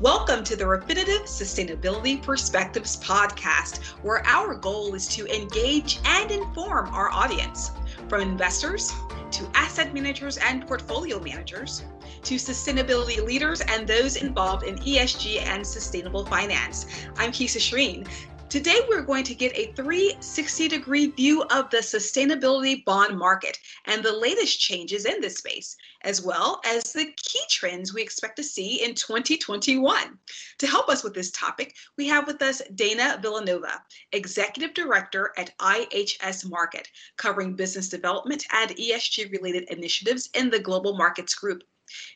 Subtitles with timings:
[0.00, 6.88] Welcome to the Refinitiv Sustainability Perspectives podcast, where our goal is to engage and inform
[6.92, 7.70] our audience
[8.06, 8.92] from investors
[9.30, 11.84] to asset managers and portfolio managers
[12.24, 16.84] to sustainability leaders and those involved in ESG and sustainable finance.
[17.16, 18.06] I'm Kisa Shreen,
[18.48, 24.04] Today, we're going to get a 360 degree view of the sustainability bond market and
[24.04, 28.44] the latest changes in this space, as well as the key trends we expect to
[28.44, 30.16] see in 2021.
[30.58, 33.82] To help us with this topic, we have with us Dana Villanova,
[34.12, 40.96] Executive Director at IHS Markit, covering business development and ESG related initiatives in the Global
[40.96, 41.64] Markets Group.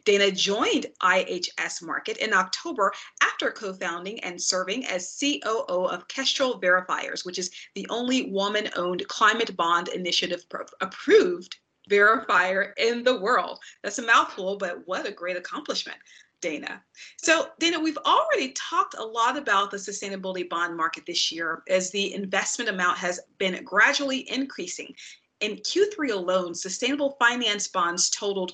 [0.05, 2.93] Dana joined IHS Markit in October
[3.23, 8.69] after co founding and serving as COO of Kestrel Verifiers, which is the only woman
[8.77, 10.45] owned climate bond initiative
[10.81, 11.57] approved
[11.91, 13.59] verifier in the world.
[13.83, 15.99] That's a mouthful, but what a great accomplishment.
[16.41, 16.83] Dana.
[17.19, 21.91] So, Dana, we've already talked a lot about the sustainability bond market this year as
[21.91, 24.95] the investment amount has been gradually increasing.
[25.41, 28.53] In Q3 alone, sustainable finance bonds totaled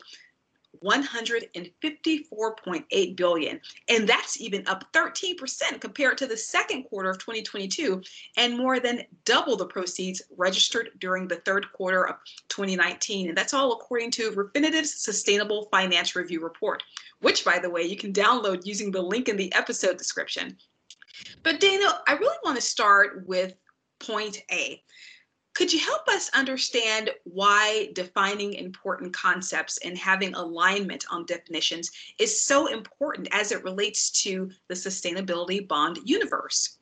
[0.87, 3.61] 154.8 billion.
[3.89, 8.01] And that's even up 13% compared to the second quarter of 2022
[8.37, 12.15] and more than double the proceeds registered during the third quarter of
[12.49, 16.83] 2019 and that's all according to Refinitiv's Sustainable Finance Review report
[17.21, 20.57] which by the way you can download using the link in the episode description.
[21.43, 23.55] But Dana I really want to start with
[23.99, 24.83] point A
[25.57, 32.43] could you help us understand why defining important concepts and having alignment on definitions is
[32.45, 36.77] so important as it relates to the sustainability bond universe?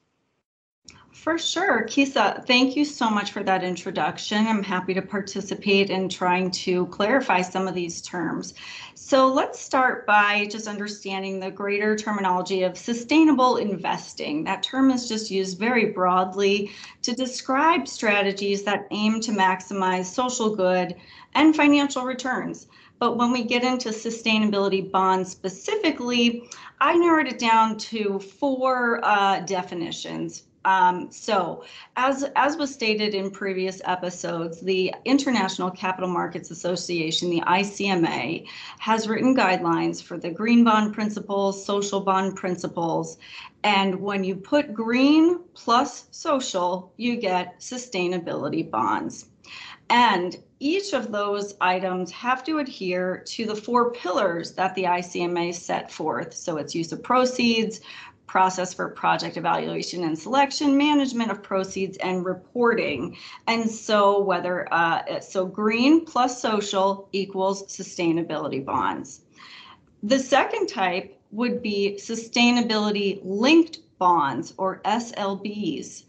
[1.15, 1.85] For sure.
[1.85, 4.47] Kisa, thank you so much for that introduction.
[4.47, 8.53] I'm happy to participate in trying to clarify some of these terms.
[8.95, 14.43] So let's start by just understanding the greater terminology of sustainable investing.
[14.45, 20.55] That term is just used very broadly to describe strategies that aim to maximize social
[20.55, 20.97] good
[21.35, 22.67] and financial returns.
[22.99, 26.51] But when we get into sustainability bonds specifically,
[26.81, 31.65] I narrowed it down to four uh, definitions um, so,
[31.97, 38.47] as, as was stated in previous episodes, the International Capital Markets Association, the ICMA,
[38.79, 43.19] has written guidelines for the green bond principles, social bond principles,
[43.63, 49.27] and when you put green plus social, you get sustainability bonds.
[49.91, 55.55] And each of those items have to adhere to the four pillars that the ICMA
[55.55, 56.33] set forth.
[56.33, 57.81] So it's use of proceeds,
[58.27, 63.17] process for project evaluation and selection, management of proceeds, and reporting.
[63.47, 69.21] And so whether uh, so green plus social equals sustainability bonds.
[70.03, 76.05] The second type would be sustainability linked bonds or SLBs.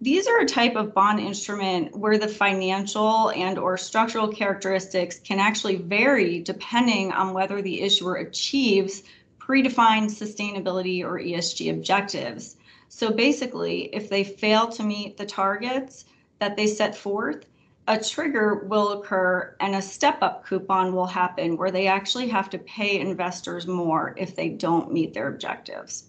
[0.00, 5.40] These are a type of bond instrument where the financial and or structural characteristics can
[5.40, 9.02] actually vary depending on whether the issuer achieves
[9.48, 12.56] predefined sustainability or ESG objectives.
[12.88, 16.04] So basically, if they fail to meet the targets
[16.38, 17.46] that they set forth,
[17.86, 22.50] a trigger will occur and a step up coupon will happen where they actually have
[22.50, 26.04] to pay investors more if they don't meet their objectives.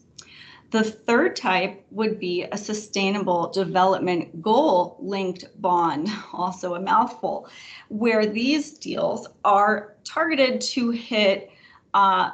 [0.71, 7.49] The third type would be a sustainable development goal linked bond, also a mouthful,
[7.87, 11.49] where these deals are targeted to hit
[11.93, 12.31] uh,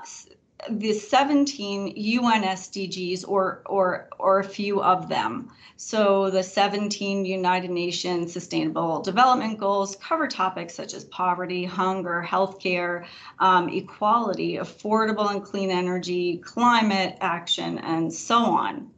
[0.69, 5.51] the 17 UN SDGs or or or a few of them.
[5.77, 13.05] So the 17 United Nations Sustainable Development Goals cover topics such as poverty, hunger, healthcare,
[13.39, 18.89] um, equality, affordable and clean energy, climate action, and so on.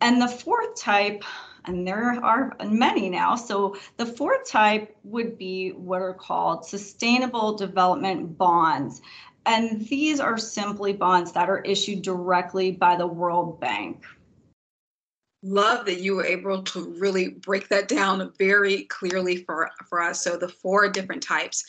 [0.00, 1.22] And the fourth type
[1.64, 3.36] and there are many now.
[3.36, 9.02] So the fourth type would be what are called sustainable development bonds.
[9.46, 14.04] And these are simply bonds that are issued directly by the World Bank.
[15.42, 20.22] Love that you were able to really break that down very clearly for, for us.
[20.22, 21.64] So, the four different types.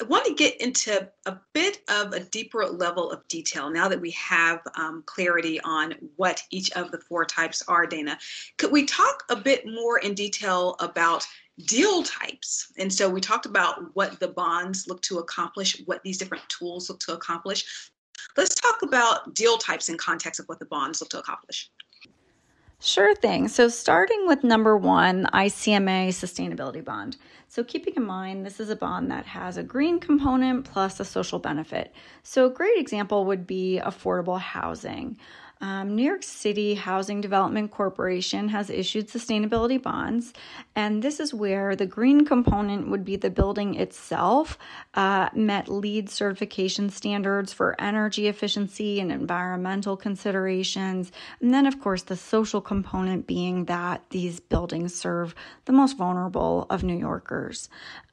[0.00, 4.00] I want to get into a bit of a deeper level of detail now that
[4.00, 8.18] we have um, clarity on what each of the four types are, Dana.
[8.56, 11.26] Could we talk a bit more in detail about
[11.66, 12.72] deal types.
[12.78, 16.88] And so we talked about what the bonds look to accomplish, what these different tools
[16.88, 17.90] look to accomplish.
[18.36, 21.70] Let's talk about deal types in context of what the bonds look to accomplish.
[22.82, 23.48] Sure thing.
[23.48, 27.18] So, starting with number one, ICMA sustainability bond.
[27.48, 31.04] So, keeping in mind, this is a bond that has a green component plus a
[31.04, 31.92] social benefit.
[32.22, 35.18] So, a great example would be affordable housing.
[35.62, 40.32] Um, New York City Housing Development Corporation has issued sustainability bonds,
[40.74, 44.56] and this is where the green component would be the building itself
[44.94, 51.12] uh, met LEED certification standards for energy efficiency and environmental considerations.
[51.42, 55.34] And then, of course, the social component being that these buildings serve
[55.66, 57.68] the most vulnerable of New Yorkers.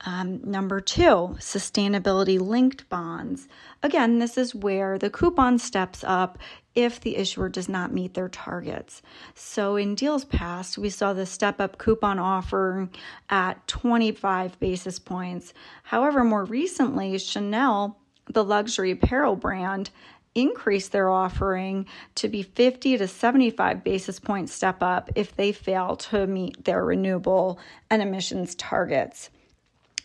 [0.06, 3.48] Um, number two, sustainability linked bonds.
[3.82, 6.38] Again, this is where the coupon steps up
[6.78, 9.02] if the issuer does not meet their targets.
[9.34, 12.88] So in deals past, we saw the step up coupon offer
[13.32, 15.56] at 25 basis points.
[15.82, 17.98] However, more recently, Chanel,
[18.32, 19.90] the luxury apparel brand,
[20.36, 25.96] increased their offering to be 50 to 75 basis point step up if they fail
[25.96, 27.58] to meet their renewable
[27.90, 29.32] and emissions targets.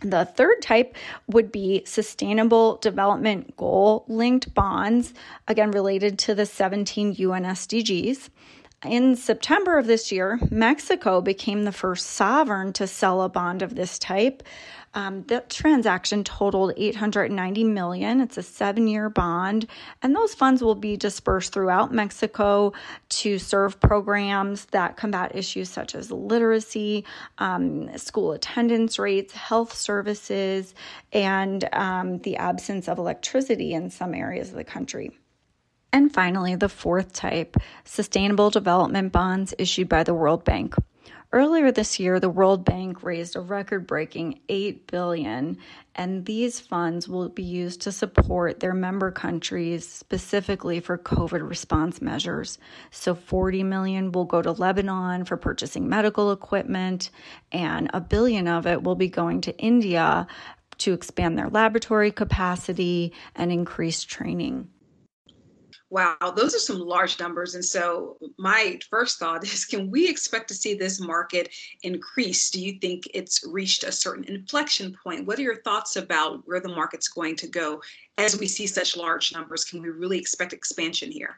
[0.02, 0.96] The third type
[1.28, 5.14] would be sustainable development goal linked bonds,
[5.46, 8.28] again related to the 17 UN SDGs.
[8.84, 13.76] In September of this year, Mexico became the first sovereign to sell a bond of
[13.76, 14.42] this type.
[14.94, 18.20] Um, that transaction totaled 890 million.
[18.20, 19.68] It's a seven-year bond,
[20.02, 22.72] and those funds will be dispersed throughout Mexico
[23.10, 27.04] to serve programs that combat issues such as literacy,
[27.38, 30.74] um, school attendance rates, health services,
[31.12, 35.12] and um, the absence of electricity in some areas of the country.
[35.92, 40.74] And finally, the fourth type, sustainable development bonds issued by the World Bank.
[41.34, 45.56] Earlier this year, the World Bank raised a record-breaking 8 billion,
[45.94, 52.02] and these funds will be used to support their member countries specifically for COVID response
[52.02, 52.58] measures.
[52.90, 57.10] So 40 million will go to Lebanon for purchasing medical equipment,
[57.50, 60.26] and a billion of it will be going to India
[60.78, 64.68] to expand their laboratory capacity and increase training
[65.92, 67.54] wow, those are some large numbers.
[67.54, 71.50] And so my first thought is can we expect to see this market
[71.82, 72.50] increase?
[72.50, 75.26] Do you think it's reached a certain inflection point?
[75.26, 77.82] What are your thoughts about where the market's going to go
[78.16, 79.64] as we see such large numbers?
[79.66, 81.36] Can we really expect expansion here?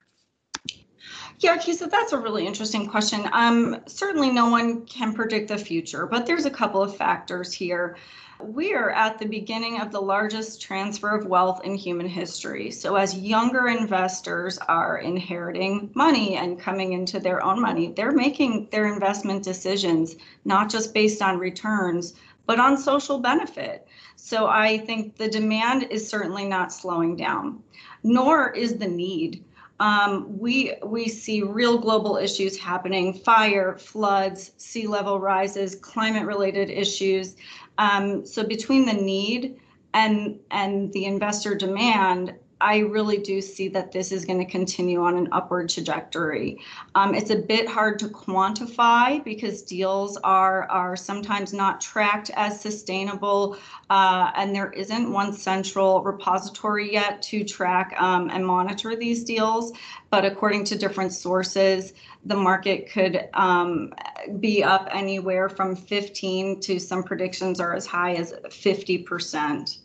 [1.40, 3.28] Yeah, Kisa, that's a really interesting question.
[3.32, 7.96] Um, certainly no one can predict the future, but there's a couple of factors here
[8.40, 12.70] we are at the beginning of the largest transfer of wealth in human history.
[12.70, 18.68] So, as younger investors are inheriting money and coming into their own money, they're making
[18.70, 22.14] their investment decisions not just based on returns,
[22.46, 23.86] but on social benefit.
[24.16, 27.62] So, I think the demand is certainly not slowing down,
[28.02, 29.44] nor is the need.
[29.80, 36.70] Um, we we see real global issues happening: fire, floods, sea level rises, climate related
[36.70, 37.34] issues.
[37.78, 39.56] Um, so between the need
[39.92, 45.02] and and the investor demand, I really do see that this is going to continue
[45.02, 46.58] on an upward trajectory.
[46.94, 52.60] Um, it's a bit hard to quantify because deals are are sometimes not tracked as
[52.60, 53.56] sustainable,
[53.90, 59.72] uh, and there isn't one central repository yet to track um, and monitor these deals.
[60.10, 61.92] But according to different sources,
[62.24, 63.92] the market could um,
[64.38, 69.78] be up anywhere from 15 to some predictions are as high as 50 percent.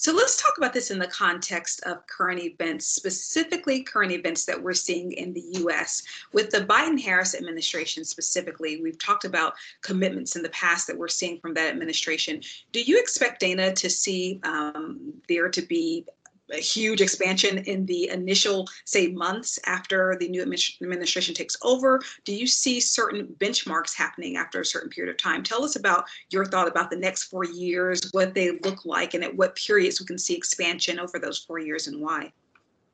[0.00, 4.60] So let's talk about this in the context of current events, specifically current events that
[4.60, 6.02] we're seeing in the US.
[6.32, 11.08] With the Biden Harris administration specifically, we've talked about commitments in the past that we're
[11.08, 12.40] seeing from that administration.
[12.72, 16.06] Do you expect Dana to see um, there to be
[16.52, 22.00] a huge expansion in the initial, say, months after the new administration takes over?
[22.24, 25.42] Do you see certain benchmarks happening after a certain period of time?
[25.42, 29.24] Tell us about your thought about the next four years, what they look like, and
[29.24, 32.32] at what periods we can see expansion over those four years and why.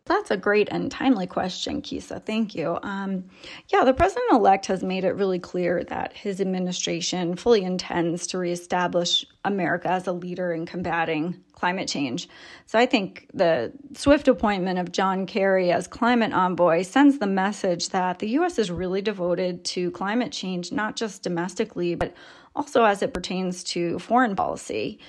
[0.06, 2.20] That's a great and timely question, Kisa.
[2.20, 2.78] Thank you.
[2.84, 3.24] Um,
[3.72, 8.38] yeah, the president elect has made it really clear that his administration fully intends to
[8.38, 12.28] reestablish America as a leader in combating climate change.
[12.66, 17.88] So I think the swift appointment of John Kerry as climate envoy sends the message
[17.88, 18.60] that the U.S.
[18.60, 22.14] is really devoted to climate change, not just domestically, but
[22.54, 25.00] also as it pertains to foreign policy.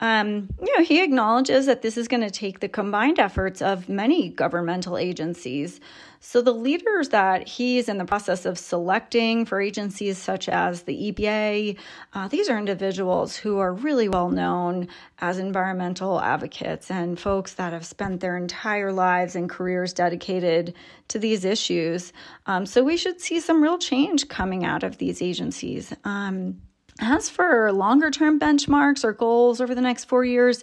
[0.00, 3.88] Um, you know, he acknowledges that this is going to take the combined efforts of
[3.88, 5.78] many governmental agencies.
[6.20, 11.12] So the leaders that he's in the process of selecting for agencies such as the
[11.12, 11.78] EPA,
[12.12, 14.88] uh, these are individuals who are really well known
[15.18, 20.74] as environmental advocates and folks that have spent their entire lives and careers dedicated
[21.08, 22.12] to these issues.
[22.46, 25.94] Um, so we should see some real change coming out of these agencies.
[26.04, 26.60] Um,
[27.00, 30.62] As for longer term benchmarks or goals over the next four years,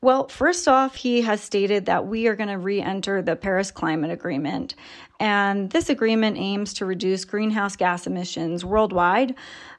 [0.00, 3.70] well, first off, he has stated that we are going to re enter the Paris
[3.70, 4.74] Climate Agreement.
[5.18, 9.34] And this agreement aims to reduce greenhouse gas emissions worldwide.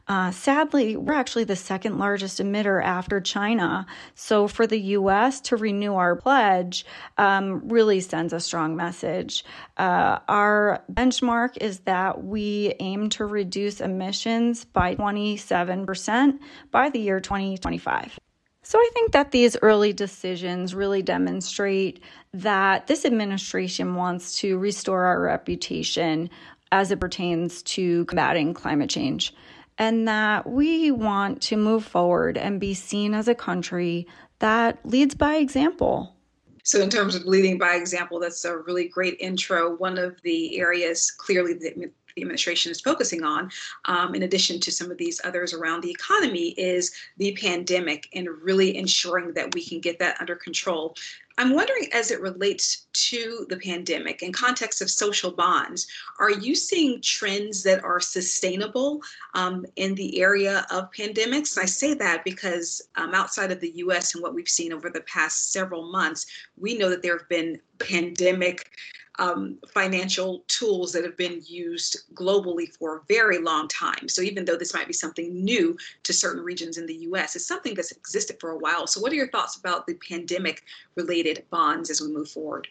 [0.09, 3.85] Uh, sadly, we're actually the second largest emitter after China.
[4.15, 6.83] So, for the US to renew our pledge
[7.19, 9.45] um, really sends a strong message.
[9.77, 16.39] Uh, our benchmark is that we aim to reduce emissions by 27%
[16.71, 18.19] by the year 2025.
[18.63, 25.05] So I think that these early decisions really demonstrate that this administration wants to restore
[25.05, 26.29] our reputation
[26.71, 29.33] as it pertains to combating climate change,
[29.79, 34.05] and that we want to move forward and be seen as a country
[34.39, 36.13] that leads by example.
[36.63, 39.75] So, in terms of leading by example, that's a really great intro.
[39.75, 43.49] One of the areas clearly that the administration is focusing on,
[43.85, 48.27] um, in addition to some of these others around the economy, is the pandemic and
[48.41, 50.95] really ensuring that we can get that under control.
[51.39, 55.87] I'm wondering, as it relates to the pandemic in context of social bonds,
[56.19, 59.01] are you seeing trends that are sustainable
[59.35, 61.55] um, in the area of pandemics?
[61.55, 64.15] And I say that because um, outside of the U.S.
[64.15, 66.25] and what we've seen over the past several months,
[66.57, 68.71] we know that there have been pandemic
[69.19, 74.07] um, financial tools that have been used globally for a very long time.
[74.07, 77.45] So even though this might be something new to certain regions in the US, it's
[77.45, 78.87] something that's existed for a while.
[78.87, 80.63] So what are your thoughts about the pandemic
[80.95, 82.67] related bonds as we move forward?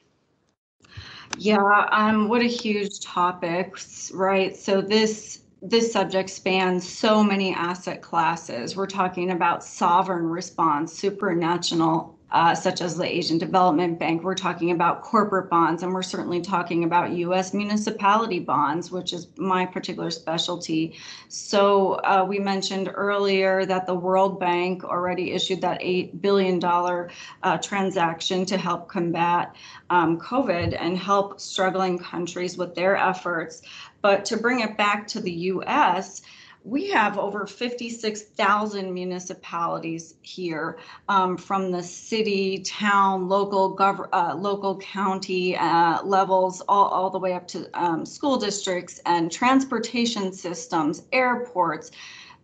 [1.36, 3.78] Yeah, um, what a huge topic,
[4.12, 4.56] right?
[4.56, 8.76] So this this subject spans so many asset classes.
[8.76, 14.22] We're talking about sovereign response, supranational uh, such as the Asian Development Bank.
[14.22, 17.54] We're talking about corporate bonds, and we're certainly talking about U.S.
[17.54, 20.94] municipality bonds, which is my particular specialty.
[21.28, 27.58] So, uh, we mentioned earlier that the World Bank already issued that $8 billion uh,
[27.58, 29.54] transaction to help combat
[29.90, 33.62] um, COVID and help struggling countries with their efforts.
[34.02, 36.22] But to bring it back to the U.S.,
[36.68, 44.76] we have over 56,000 municipalities here, um, from the city, town, local gov- uh, local
[44.76, 51.04] county uh, levels, all, all the way up to um, school districts and transportation systems,
[51.12, 51.90] airports.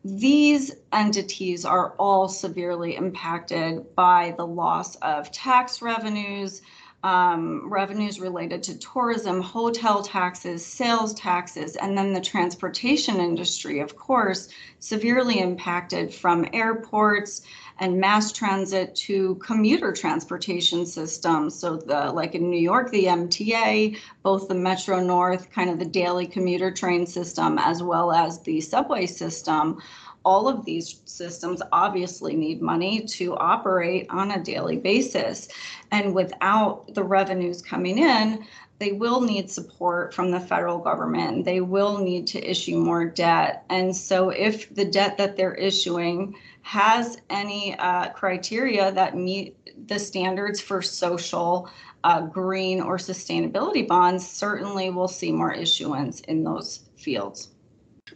[0.06, 6.62] These entities are all severely impacted by the loss of tax revenues,
[7.04, 13.94] um, revenues related to tourism, hotel taxes, sales taxes, and then the transportation industry, of
[13.94, 17.42] course, severely impacted from airports
[17.78, 21.54] and mass transit to commuter transportation systems.
[21.54, 25.84] So, the like in New York, the MTA, both the Metro North, kind of the
[25.84, 29.82] daily commuter train system, as well as the subway system
[30.24, 35.48] all of these systems obviously need money to operate on a daily basis.
[35.90, 38.44] And without the revenues coming in,
[38.78, 41.44] they will need support from the federal government.
[41.44, 43.64] They will need to issue more debt.
[43.70, 49.98] And so, if the debt that they're issuing has any uh, criteria that meet the
[49.98, 51.68] standards for social,
[52.02, 57.53] uh, green, or sustainability bonds, certainly we'll see more issuance in those fields.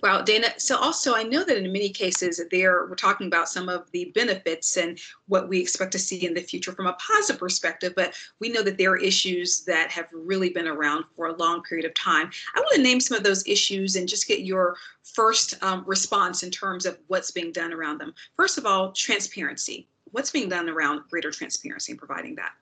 [0.02, 0.48] Wow, Dana.
[0.58, 4.12] So also, I know that in many cases, there we're talking about some of the
[4.14, 7.94] benefits and what we expect to see in the future from a positive perspective.
[7.96, 11.62] But we know that there are issues that have really been around for a long
[11.62, 12.30] period of time.
[12.54, 16.42] I want to name some of those issues and just get your first um, response
[16.42, 18.12] in terms of what's being done around them.
[18.36, 19.88] First of all, transparency.
[20.10, 22.52] What's being done around greater transparency and providing that?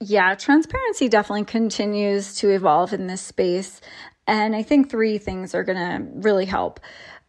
[0.00, 3.80] Yeah, transparency definitely continues to evolve in this space.
[4.26, 6.80] And I think three things are going to really help.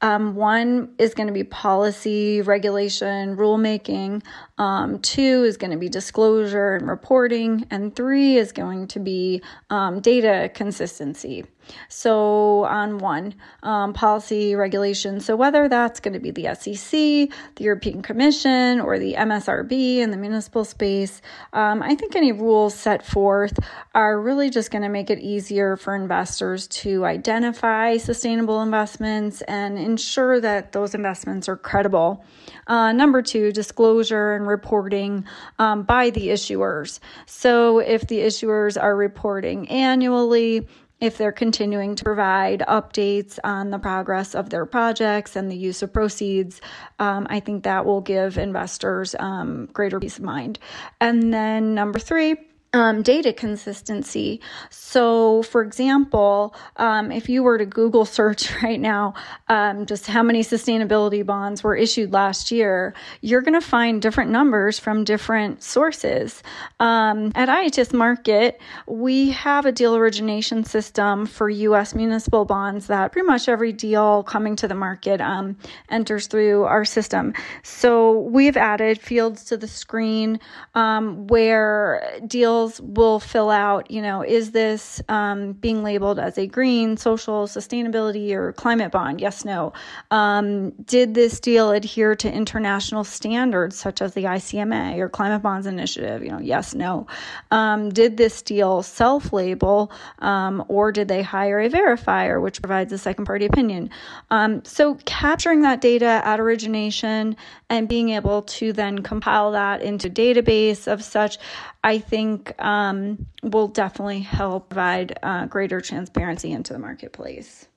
[0.01, 4.23] Um, one is going to be policy, regulation, rulemaking.
[4.57, 7.65] Um, two is going to be disclosure and reporting.
[7.71, 11.45] And three is going to be um, data consistency.
[11.89, 15.19] So, on one, um, policy regulation.
[15.19, 20.11] So, whether that's going to be the SEC, the European Commission, or the MSRB in
[20.11, 21.21] the municipal space,
[21.53, 23.57] um, I think any rules set forth
[23.93, 29.77] are really just going to make it easier for investors to identify sustainable investments and
[29.77, 32.23] ensure that those investments are credible.
[32.67, 35.25] Uh, number two, disclosure and reporting
[35.59, 36.99] um, by the issuers.
[37.25, 40.67] So, if the issuers are reporting annually,
[40.99, 45.83] if they're continuing to provide updates on the progress of their projects and the use
[45.83, 46.59] of proceeds,
[46.99, 50.59] um, I think that will give investors um, greater peace of mind.
[50.99, 52.35] And then number three,
[52.77, 54.39] um, data consistency.
[54.69, 59.15] So, for example, um, if you were to Google search right now
[59.47, 64.29] um, just how many sustainability bonds were issued last year, you're going to find different
[64.29, 66.43] numbers from different sources.
[66.79, 71.95] Um, at IHS Markit, we have a deal origination system for U.S.
[71.95, 75.57] municipal bonds that pretty much every deal coming to the market um,
[75.89, 77.33] enters through our system.
[77.63, 80.39] So, we've added fields to the screen
[80.75, 86.47] um, where deals will fill out, you know, is this um, being labeled as a
[86.47, 89.21] green, social, sustainability, or climate bond?
[89.21, 89.73] Yes, no.
[90.11, 95.67] Um, did this deal adhere to international standards such as the ICMA or Climate Bonds
[95.67, 96.23] Initiative?
[96.23, 97.07] You know, yes, no.
[97.51, 102.91] Um, did this deal self label um, or did they hire a verifier, which provides
[102.93, 103.89] a second party opinion?
[104.29, 107.35] Um, so capturing that data at origination
[107.69, 111.37] and being able to then compile that into database of such,
[111.87, 117.69] I think um, will definitely help provide uh, greater transparency into the marketplace.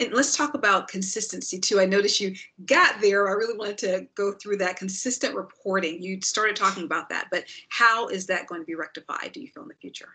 [0.00, 1.78] And let's talk about consistency too.
[1.78, 2.34] I noticed you
[2.66, 3.28] got there.
[3.28, 6.02] I really wanted to go through that consistent reporting.
[6.02, 9.46] You started talking about that, but how is that going to be rectified, do you
[9.46, 10.08] feel, in the future?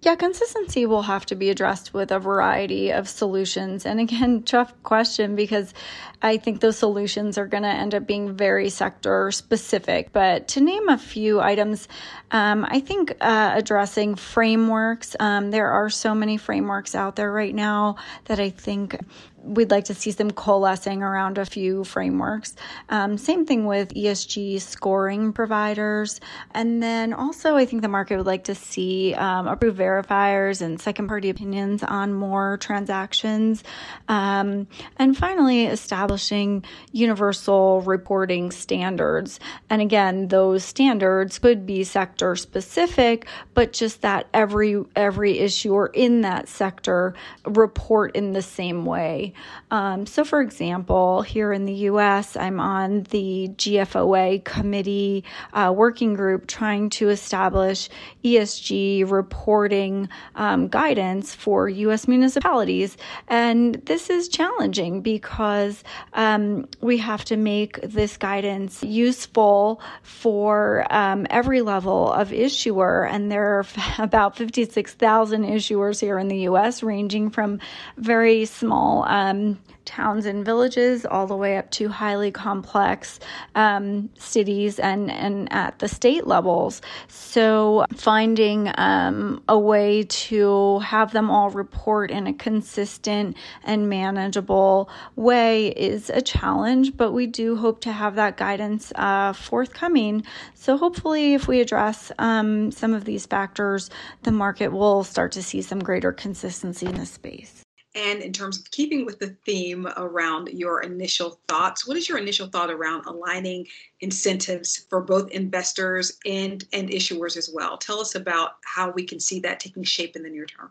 [0.00, 3.84] Yeah, consistency will have to be addressed with a variety of solutions.
[3.84, 5.74] And again, tough question because
[6.22, 10.12] I think those solutions are going to end up being very sector specific.
[10.12, 11.88] But to name a few items,
[12.30, 17.54] um, I think uh, addressing frameworks, um, there are so many frameworks out there right
[17.54, 18.96] now that I think
[19.42, 22.54] we'd like to see some coalescing around a few frameworks.
[22.88, 26.20] Um, same thing with ESG scoring providers.
[26.52, 30.80] And then also, I think the market would like to see um, approved verifiers and
[30.80, 33.64] second party opinions on more transactions.
[34.08, 34.66] Um,
[34.96, 39.40] and finally, establishing universal reporting standards.
[39.70, 46.22] And again, those standards could be sector specific, but just that every every issuer in
[46.22, 47.14] that sector
[47.44, 49.27] report in the same way.
[49.70, 56.14] Um, so, for example, here in the US, I'm on the GFOA committee uh, working
[56.14, 57.88] group trying to establish
[58.24, 62.96] ESG reporting um, guidance for US municipalities.
[63.28, 71.26] And this is challenging because um, we have to make this guidance useful for um,
[71.30, 73.06] every level of issuer.
[73.06, 73.66] And there are
[73.98, 77.60] about 56,000 issuers here in the US, ranging from
[77.96, 83.18] very small um, towns and villages all the way up to highly complex
[83.54, 86.82] um, cities and, and at the state levels.
[87.08, 94.90] So, finding um, a way to have them all report in a consistent and manageable
[95.16, 100.22] way is a challenge, but we do hope to have that guidance uh, forthcoming.
[100.54, 103.90] So, hopefully, if we address um, some of these factors,
[104.22, 107.64] the market will start to see some greater consistency in this space.
[107.94, 112.18] And in terms of keeping with the theme around your initial thoughts, what is your
[112.18, 113.66] initial thought around aligning
[114.00, 117.78] incentives for both investors and, and issuers as well?
[117.78, 120.70] Tell us about how we can see that taking shape in the near term.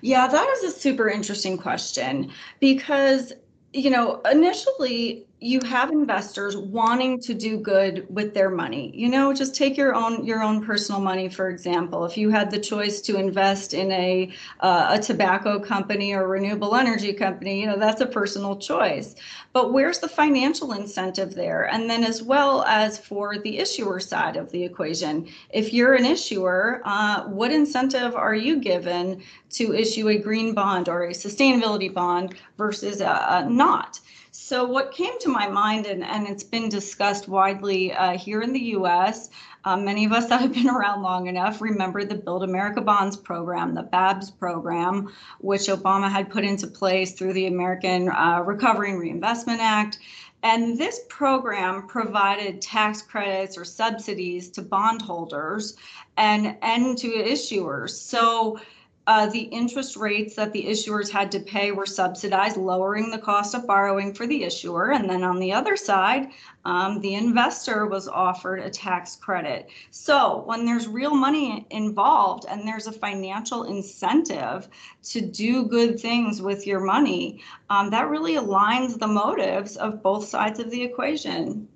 [0.00, 3.32] Yeah, that is a super interesting question because,
[3.72, 8.90] you know, initially you have investors wanting to do good with their money.
[8.92, 12.04] You know just take your own your own personal money for example.
[12.04, 16.74] If you had the choice to invest in a uh, a tobacco company or renewable
[16.74, 19.14] energy company you know that's a personal choice.
[19.52, 21.68] But where's the financial incentive there?
[21.68, 26.04] And then as well as for the issuer side of the equation if you're an
[26.04, 31.92] issuer uh, what incentive are you given to issue a green bond or a sustainability
[31.92, 34.00] bond versus uh, not
[34.40, 38.52] so, what came to my mind, and, and it's been discussed widely uh, here in
[38.52, 39.30] the US,
[39.64, 43.16] um, many of us that have been around long enough remember the Build America Bonds
[43.16, 48.92] program, the BABS program, which Obama had put into place through the American uh, Recovery
[48.92, 49.98] and Reinvestment Act.
[50.44, 55.76] And this program provided tax credits or subsidies to bondholders
[56.16, 57.90] and, and to issuers.
[57.90, 58.60] So,
[59.08, 63.54] uh, the interest rates that the issuers had to pay were subsidized, lowering the cost
[63.54, 64.90] of borrowing for the issuer.
[64.90, 66.28] And then on the other side,
[66.66, 69.70] um, the investor was offered a tax credit.
[69.90, 74.68] So when there's real money involved and there's a financial incentive
[75.04, 80.28] to do good things with your money, um, that really aligns the motives of both
[80.28, 81.66] sides of the equation.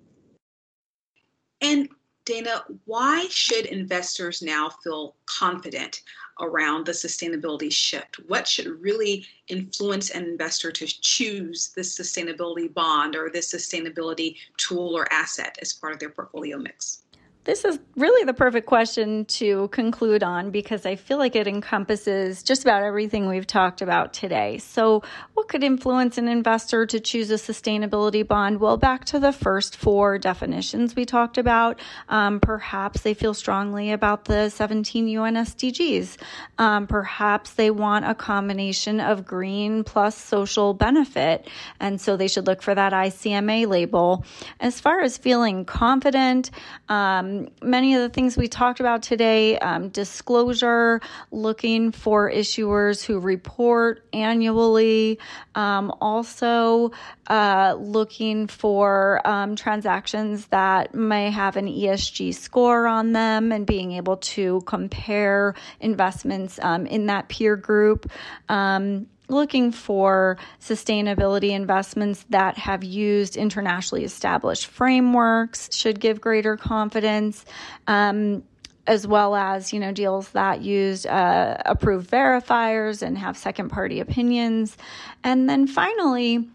[1.62, 1.88] And
[2.25, 6.03] Dana, why should investors now feel confident
[6.41, 8.17] around the sustainability shift?
[8.29, 14.97] What should really influence an investor to choose this sustainability bond or this sustainability tool
[14.97, 17.02] or asset as part of their portfolio mix?
[17.45, 22.43] This is really the perfect question to conclude on because I feel like it encompasses
[22.43, 24.59] just about everything we've talked about today.
[24.59, 25.03] So,
[25.35, 28.61] what could influence an investor to choose a sustainability bond?
[28.61, 31.81] Well, back to the first four definitions we talked about.
[32.09, 36.19] Um, perhaps they feel strongly about the 17 UN SDGs.
[36.59, 41.49] Um, perhaps they want a combination of green plus social benefit.
[41.81, 44.25] And so they should look for that ICMA label.
[44.61, 46.53] As far as feeling confident,
[46.89, 47.32] um,
[47.62, 54.07] many of the things we talked about today um, disclosure, looking for issuers who report
[54.12, 55.18] annually,
[55.55, 56.92] um, also
[57.29, 63.92] uh, looking for um, transactions that may have an ESG score on them and being
[63.92, 68.11] able to compare investments um, in that peer group.
[68.49, 77.45] Um, looking for sustainability investments that have used internationally established frameworks should give greater confidence.
[77.87, 78.43] Um,
[78.87, 84.01] as well as you know deals that use uh, approved verifiers and have second party
[84.01, 84.77] opinions
[85.23, 86.49] and then finally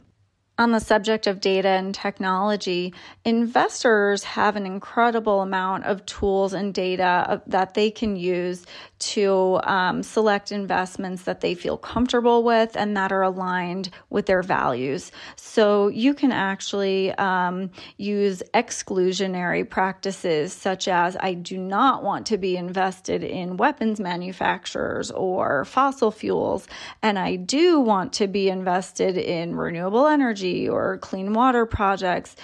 [0.58, 2.94] on the subject of data and technology,
[3.24, 8.66] investors have an incredible amount of tools and data that they can use
[9.00, 14.42] to um, select investments that they feel comfortable with and that are aligned with their
[14.42, 15.12] values.
[15.36, 22.38] So you can actually um, use exclusionary practices such as I do not want to
[22.38, 26.68] be invested in weapons manufacturers or fossil fuels,
[27.04, 30.08] and I do want to be invested in renewable
[30.48, 32.36] energy or clean water projects.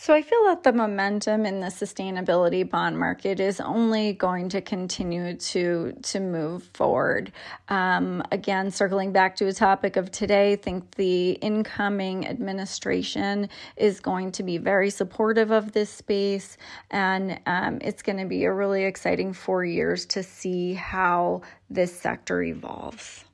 [0.00, 4.60] So I feel that the momentum in the sustainability bond market is only going to
[4.60, 7.32] continue to to move forward.
[7.68, 13.98] Um, again, circling back to a topic of today, I think the incoming administration is
[13.98, 16.56] going to be very supportive of this space,
[16.92, 21.92] and um, it's going to be a really exciting four years to see how this
[21.92, 23.24] sector evolves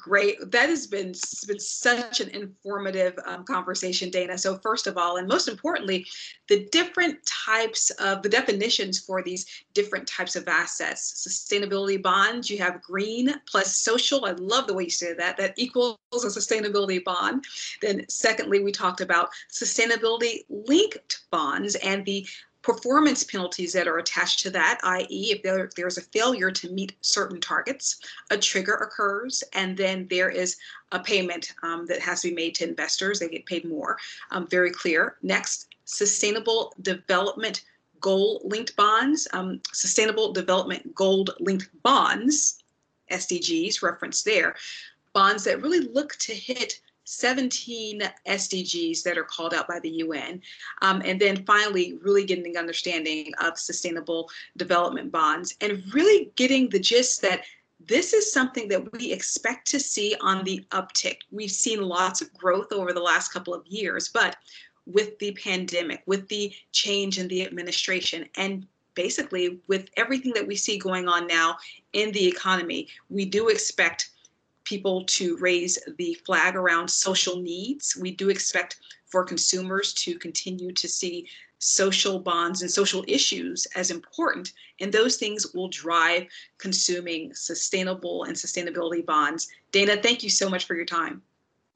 [0.00, 0.50] great.
[0.50, 1.12] That has been
[1.46, 4.38] been such an informative um, conversation, Dana.
[4.38, 6.06] So first of all, and most importantly,
[6.48, 11.26] the different types of the definitions for these different types of assets.
[11.28, 14.24] Sustainability bonds, you have green plus social.
[14.24, 15.36] I love the way you said that.
[15.36, 17.44] That equals a sustainability bond.
[17.82, 22.26] Then secondly, we talked about sustainability linked bonds and the
[22.62, 26.94] performance penalties that are attached to that, i.e., if there, there's a failure to meet
[27.00, 30.56] certain targets, a trigger occurs, and then there is
[30.92, 33.18] a payment um, that has to be made to investors.
[33.18, 33.96] They get paid more.
[34.30, 35.16] Um, very clear.
[35.22, 37.62] Next, sustainable development
[38.00, 42.62] goal linked bonds, um, sustainable development gold linked bonds,
[43.10, 44.56] SDGs referenced there,
[45.12, 50.40] bonds that really look to hit 17 SDGs that are called out by the UN.
[50.80, 56.68] Um, and then finally, really getting an understanding of sustainable development bonds and really getting
[56.68, 57.42] the gist that
[57.86, 61.16] this is something that we expect to see on the uptick.
[61.32, 64.36] We've seen lots of growth over the last couple of years, but
[64.86, 70.54] with the pandemic, with the change in the administration, and basically with everything that we
[70.54, 71.56] see going on now
[71.92, 74.10] in the economy, we do expect
[74.64, 77.96] people to raise the flag around social needs.
[77.96, 83.90] We do expect for consumers to continue to see social bonds and social issues as
[83.90, 86.26] important, and those things will drive
[86.58, 89.48] consuming sustainable and sustainability bonds.
[89.70, 91.22] Dana, thank you so much for your time.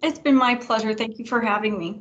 [0.03, 0.95] It's been my pleasure.
[0.95, 2.01] Thank you for having me.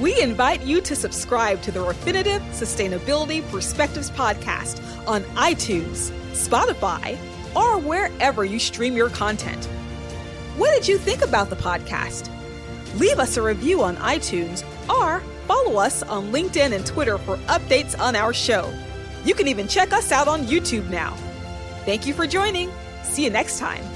[0.00, 7.18] We invite you to subscribe to the Refinitiv Sustainability Perspectives podcast on iTunes, Spotify,
[7.56, 9.64] or wherever you stream your content.
[10.56, 12.30] What did you think about the podcast?
[12.98, 17.98] Leave us a review on iTunes or follow us on LinkedIn and Twitter for updates
[17.98, 18.72] on our show.
[19.24, 21.14] You can even check us out on YouTube now.
[21.84, 22.70] Thank you for joining.
[23.02, 23.95] See you next time.